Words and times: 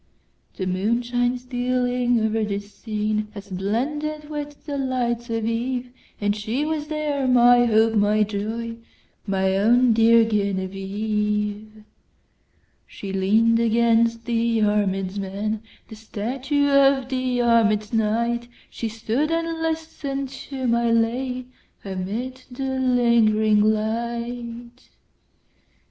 The 0.55 0.65
moonshine 0.65 1.37
stealing 1.37 2.19
o'er 2.19 2.43
the 2.43 2.57
sceneHad 2.57 3.55
blended 3.55 4.31
with 4.31 4.65
the 4.65 4.75
lights 4.75 5.29
of 5.29 5.45
eve; 5.45 5.91
And 6.19 6.35
she 6.35 6.65
was 6.65 6.87
there, 6.87 7.27
my 7.27 7.65
hope, 7.65 7.93
my 7.93 8.23
joy, 8.23 8.77
My 9.27 9.55
own 9.55 9.93
dear 9.93 10.27
Genevieve! 10.27 11.83
She 12.87 13.13
lean'd 13.13 13.59
against 13.59 14.25
the 14.25 14.57
armèd 14.61 15.19
man, 15.19 15.61
The 15.87 15.95
statue 15.95 16.67
of 16.69 17.09
the 17.09 17.37
armèd 17.37 17.93
knight; 17.93 18.47
She 18.71 18.89
stood 18.89 19.29
and 19.29 19.61
listen'd 19.61 20.29
to 20.29 20.65
my 20.65 20.89
lay, 20.89 21.45
Amid 21.85 22.45
the 22.49 22.79
lingering 22.79 23.61
light. 23.61 24.89